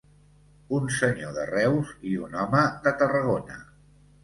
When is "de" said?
1.35-1.43, 2.89-2.97